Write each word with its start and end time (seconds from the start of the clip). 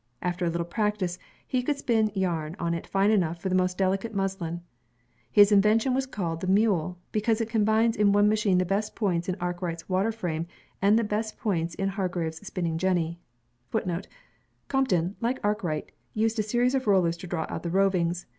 After 0.23 0.45
a 0.45 0.49
little 0.49 0.65
practice, 0.65 1.19
he 1.45 1.61
could 1.61 1.77
spin 1.77 2.11
yarn 2.15 2.55
on 2.57 2.73
it 2.73 2.87
fine 2.87 3.11
enough 3.11 3.39
for 3.39 3.49
the 3.49 3.53
most 3.53 3.77
delicate 3.77 4.15
muslin. 4.15 4.61
His 5.31 5.51
invention 5.51 5.95
is 5.95 6.07
called 6.07 6.41
the 6.41 6.47
mule, 6.47 6.97
because 7.11 7.39
it 7.39 7.51
combines 7.51 7.95
in 7.95 8.11
one 8.11 8.27
machine 8.27 8.57
the 8.57 8.65
best 8.65 8.95
points 8.95 9.29
in 9.29 9.35
Arkwright's 9.35 9.87
water 9.87 10.11
frame 10.11 10.47
and 10.81 10.97
the 10.97 11.03
best 11.03 11.37
points 11.37 11.75
in 11.75 11.89
Hargreaves' 11.89 12.47
spinning 12.47 12.79
jenny.* 12.79 13.19
Be 13.71 13.79
* 14.29 14.67
Crompton, 14.69 15.17
like 15.21 15.39
Arkwright, 15.43 15.91
used 16.15 16.39
a 16.39 16.41
series 16.41 16.73
of 16.73 16.87
rollers 16.87 17.15
to 17.17 17.27
draw 17.27 17.45
out 17.47 17.61
the 17.61 17.69
lovings. 17.69 18.25